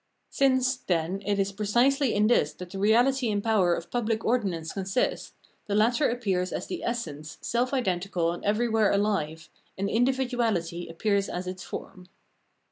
[0.31, 4.73] Since, then, it is precisely in this that the reality and power of pubHc ordinance
[4.73, 5.35] consist,
[5.67, 11.45] the latter appears as the essence, self identical and everywhere alive, and individuality appears as
[11.45, 12.07] its form.